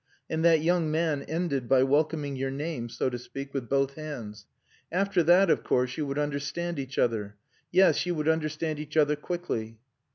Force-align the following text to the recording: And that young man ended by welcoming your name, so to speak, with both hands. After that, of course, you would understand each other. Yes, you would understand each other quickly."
And 0.31 0.43
that 0.43 0.63
young 0.63 0.89
man 0.89 1.21
ended 1.21 1.69
by 1.69 1.83
welcoming 1.83 2.35
your 2.35 2.49
name, 2.49 2.89
so 2.89 3.07
to 3.07 3.19
speak, 3.19 3.53
with 3.53 3.69
both 3.69 3.93
hands. 3.93 4.47
After 4.91 5.21
that, 5.21 5.51
of 5.51 5.63
course, 5.63 5.95
you 5.95 6.07
would 6.07 6.17
understand 6.17 6.79
each 6.79 6.97
other. 6.97 7.35
Yes, 7.71 8.03
you 8.07 8.15
would 8.15 8.27
understand 8.27 8.79
each 8.79 8.97
other 8.97 9.15
quickly." 9.15 9.77